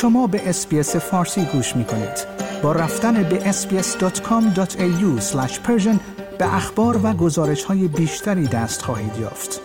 [0.00, 2.26] شما به SBS فارسی گوش می کنید.
[2.62, 5.22] با رفتن به sbs.com.au
[6.38, 9.60] به اخبار و گزارش های بیشتری دست خواهید یافت.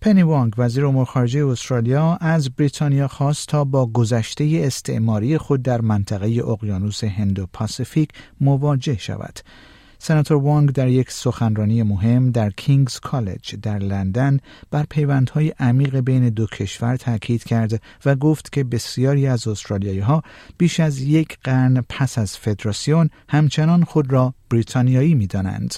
[0.00, 5.80] پنی وانگ وزیر امور خارجه استرالیا از بریتانیا خواست تا با گذشته استعماری خود در
[5.80, 8.08] منطقه اقیانوس هند و پاسیفیک
[8.40, 9.38] مواجه شود.
[10.04, 14.38] سناتور وانگ در یک سخنرانی مهم در کینگز کالج در لندن
[14.70, 20.22] بر پیوندهای عمیق بین دو کشور تاکید کرد و گفت که بسیاری از استرالیایی ها
[20.58, 25.74] بیش از یک قرن پس از فدراسیون همچنان خود را بریتانیایی می دانند.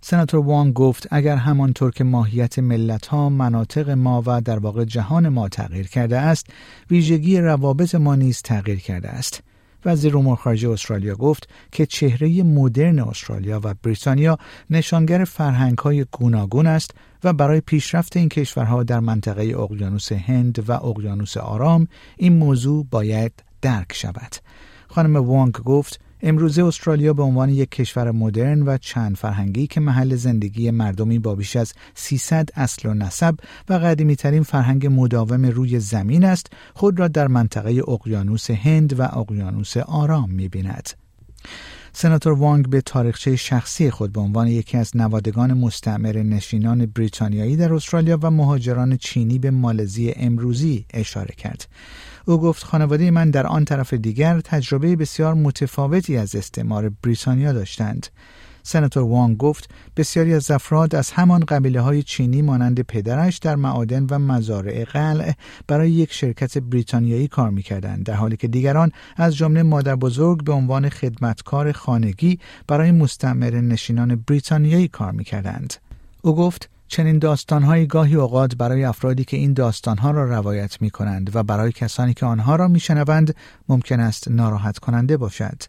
[0.00, 5.28] سناتور وانگ گفت اگر همانطور که ماهیت ملت ها مناطق ما و در واقع جهان
[5.28, 6.46] ما تغییر کرده است
[6.90, 9.42] ویژگی روابط ما نیز تغییر کرده است
[9.86, 14.38] وزیر امور خارجه استرالیا گفت که چهره مدرن استرالیا و بریتانیا
[14.70, 16.90] نشانگر فرهنگ های گوناگون است
[17.24, 23.32] و برای پیشرفت این کشورها در منطقه اقیانوس هند و اقیانوس آرام این موضوع باید
[23.62, 24.36] درک شود.
[24.88, 30.16] خانم وانگ گفت امروزه استرالیا به عنوان یک کشور مدرن و چند فرهنگی که محل
[30.16, 33.34] زندگی مردمی با بیش از 300 اصل و نسب
[33.68, 39.18] و قدیمی ترین فرهنگ مداوم روی زمین است خود را در منطقه اقیانوس هند و
[39.18, 40.90] اقیانوس آرام می بیند.
[41.98, 47.74] سناتور وانگ به تاریخچه شخصی خود به عنوان یکی از نوادگان مستعمر نشینان بریتانیایی در
[47.74, 51.68] استرالیا و مهاجران چینی به مالزی امروزی اشاره کرد.
[52.24, 58.06] او گفت خانواده من در آن طرف دیگر تجربه بسیار متفاوتی از استعمار بریتانیا داشتند.
[58.66, 64.06] سناتور وانگ گفت بسیاری از افراد از همان قبیله های چینی مانند پدرش در معادن
[64.10, 65.32] و مزارع قلع
[65.66, 70.52] برای یک شرکت بریتانیایی کار می‌کردند در حالی که دیگران از جمله مادر بزرگ به
[70.52, 75.74] عنوان خدمتکار خانگی برای مستعمر نشینان بریتانیایی کار می‌کردند.
[76.22, 81.30] او گفت چنین داستانهایی گاهی اوقات برای افرادی که این داستانها را روایت می کنند
[81.36, 83.34] و برای کسانی که آنها را می شنوند
[83.68, 85.62] ممکن است ناراحت کننده باشد.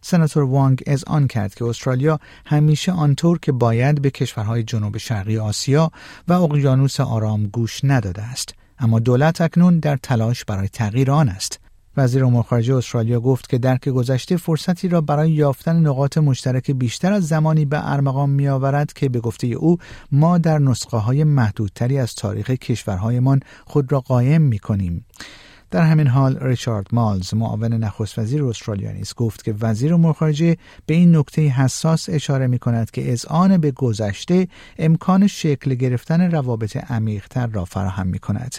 [0.00, 5.38] سناتور وانگ از آن کرد که استرالیا همیشه آنطور که باید به کشورهای جنوب شرقی
[5.38, 5.90] آسیا
[6.28, 11.60] و اقیانوس آرام گوش نداده است اما دولت اکنون در تلاش برای تغییر آن است
[11.96, 17.12] وزیر امور خارجه استرالیا گفت که درک گذشته فرصتی را برای یافتن نقاط مشترک بیشتر
[17.12, 19.76] از زمانی به ارمغان می آورد که به گفته او
[20.12, 25.04] ما در نسخه های محدودتری از تاریخ کشورهایمان خود را قایم می کنیم.
[25.70, 30.56] در همین حال ریچارد مالز معاون نخست وزیر استرالیا نیز گفت که وزیر امور خارجه
[30.86, 34.48] به این نکته حساس اشاره می کند که آن به گذشته
[34.78, 38.54] امکان شکل گرفتن روابط عمیقتر را فراهم می کند.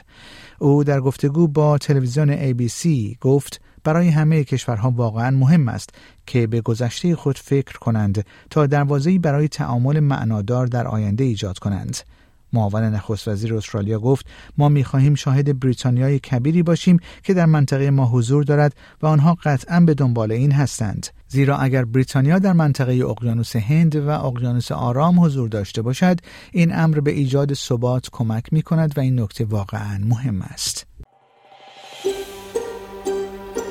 [0.59, 2.87] او در گفتگو با تلویزیون ABC
[3.21, 5.89] گفت برای همه کشورها واقعا مهم است
[6.25, 11.97] که به گذشته خود فکر کنند تا دروازه‌ای برای تعامل معنادار در آینده ایجاد کنند.
[12.53, 14.25] معاون نخست وزیر استرالیا گفت
[14.57, 19.79] ما می‌خواهیم شاهد بریتانیای کبیری باشیم که در منطقه ما حضور دارد و آنها قطعا
[19.79, 21.07] به دنبال این هستند.
[21.27, 26.19] زیرا اگر بریتانیا در منطقه اقیانوس هند و اقیانوس آرام حضور داشته باشد
[26.51, 30.90] این امر به ایجاد ثبات کمک می کند و این نکته واقعا مهم است.